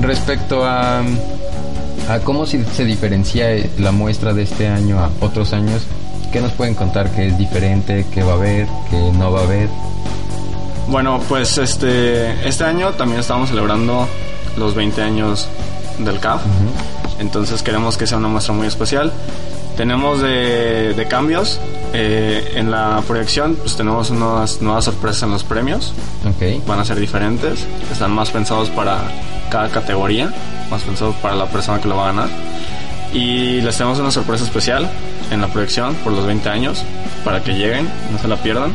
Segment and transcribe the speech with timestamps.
[0.00, 1.00] Respecto a,
[2.08, 3.46] a cómo se, se diferencia
[3.78, 5.82] la muestra de este año a otros años,
[6.32, 9.44] ¿qué nos pueden contar que es diferente, qué va a haber, qué no va a
[9.44, 9.68] haber?
[10.88, 14.08] Bueno, pues este, este año también estamos celebrando
[14.56, 15.48] los 20 años
[15.98, 16.40] del CAF,
[17.18, 19.12] entonces queremos que sea una muestra muy especial.
[19.76, 21.60] Tenemos de, de cambios
[21.92, 25.92] eh, en la proyección, pues tenemos unas nuevas sorpresas en los premios.
[26.26, 26.66] Ok.
[26.66, 28.98] Van a ser diferentes, están más pensados para
[29.50, 30.32] cada categoría,
[30.70, 32.28] más pensados para la persona que lo va a ganar.
[33.12, 34.88] Y les tenemos una sorpresa especial
[35.30, 36.84] en la proyección por los 20 años,
[37.24, 38.72] para que lleguen, no se la pierdan.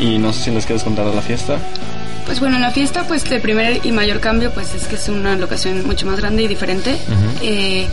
[0.00, 1.58] Y no sé si les quieres contar de la fiesta.
[2.26, 5.08] Pues bueno, en la fiesta, pues el primer y mayor cambio, pues es que es
[5.08, 6.98] una locación mucho más grande y diferente.
[7.40, 7.86] Eh,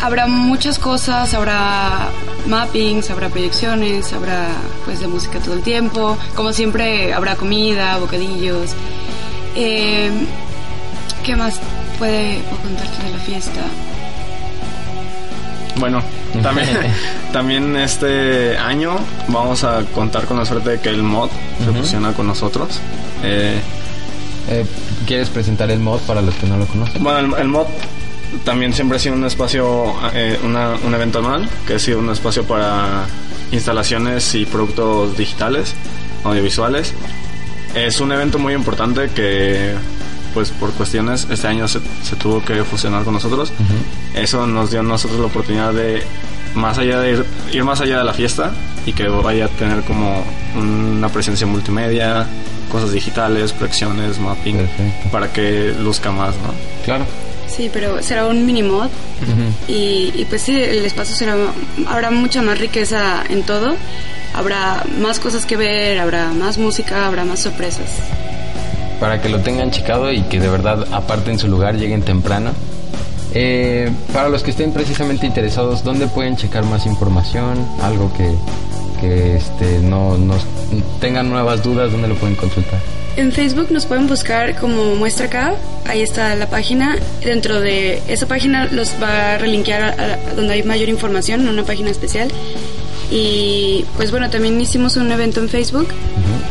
[0.00, 2.08] habrá muchas cosas, habrá
[2.46, 4.48] mappings, habrá proyecciones, habrá
[4.84, 6.16] pues de música todo el tiempo.
[6.34, 8.70] Como siempre, habrá comida, bocadillos.
[9.54, 10.10] Eh,
[11.22, 11.60] ¿Qué más
[11.98, 13.60] puede puedo contarte de la fiesta?
[15.80, 16.02] Bueno,
[16.42, 16.68] también,
[17.32, 18.96] también este año
[19.28, 21.30] vamos a contar con la suerte de que el mod
[21.64, 22.78] se fusiona con nosotros.
[23.24, 23.58] Eh,
[24.48, 24.64] Eh,
[25.06, 27.02] ¿Quieres presentar el mod para los que no lo conocen?
[27.04, 27.66] bueno, el, el mod
[28.44, 32.10] también siempre ha sido un espacio, eh, una- un evento anual, que ha sido un
[32.10, 33.04] espacio para
[33.52, 35.74] instalaciones y productos digitales,
[36.24, 36.94] audiovisuales.
[37.74, 39.74] Es un evento muy importante que,
[40.34, 43.52] pues por cuestiones, este año se, se tuvo que fusionar con nosotros.
[44.14, 46.02] Eso nos dio a nosotros la oportunidad de,
[46.54, 48.52] más allá de ir, ir más allá de la fiesta
[48.86, 50.24] y que vaya a tener como
[50.56, 52.26] una presencia multimedia,
[52.70, 55.08] cosas digitales, proyecciones, mapping, Perfecto.
[55.10, 56.52] para que luzca más, ¿no?
[56.84, 57.04] Claro.
[57.48, 58.88] Sí, pero será un mini mod
[59.66, 61.34] y, y pues sí, el espacio será,
[61.88, 63.74] habrá mucha más riqueza en todo,
[64.34, 67.90] habrá más cosas que ver, habrá más música, habrá más sorpresas.
[69.00, 72.50] Para que lo tengan checado y que de verdad aparten su lugar, lleguen temprano.
[73.32, 77.66] Eh, para los que estén precisamente interesados, ¿dónde pueden checar más información?
[77.82, 78.30] Algo que,
[79.00, 80.44] que este, no nos
[81.00, 82.78] tengan nuevas dudas, ¿dónde lo pueden consultar?
[83.16, 85.54] En Facebook nos pueden buscar como Muestra K,
[85.86, 86.96] ahí está la página.
[87.24, 91.48] Dentro de esa página los va a relinkear a, a donde hay mayor información, en
[91.48, 92.28] una página especial.
[93.10, 95.88] Y pues bueno, también hicimos un evento en Facebook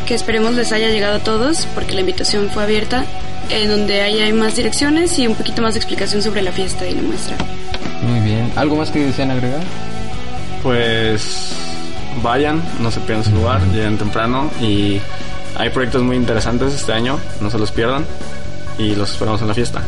[0.06, 3.04] que esperemos les haya llegado a todos porque la invitación fue abierta,
[3.48, 6.86] en donde ahí hay más direcciones y un poquito más de explicación sobre la fiesta
[6.86, 7.36] y la muestra.
[8.02, 8.52] Muy bien.
[8.56, 9.62] ¿Algo más que desean agregar?
[10.62, 11.52] Pues
[12.22, 15.00] vayan, no se pierdan su lugar, lleguen temprano y
[15.56, 18.04] hay proyectos muy interesantes este año, no se los pierdan
[18.78, 19.82] y los esperamos en la fiesta.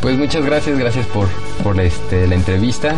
[0.00, 1.28] Pues muchas gracias, gracias por,
[1.62, 2.96] por este, la entrevista.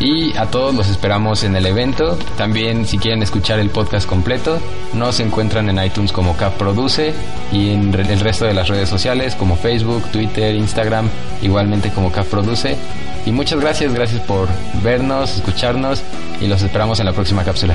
[0.00, 2.16] Y a todos los esperamos en el evento.
[2.36, 4.60] También si quieren escuchar el podcast completo,
[4.92, 7.12] nos encuentran en iTunes como Cap Produce
[7.50, 11.08] y en el resto de las redes sociales como Facebook, Twitter, Instagram,
[11.42, 12.76] igualmente como Cap Produce.
[13.26, 14.48] Y muchas gracias, gracias por
[14.84, 16.02] vernos, escucharnos
[16.40, 17.74] y los esperamos en la próxima cápsula.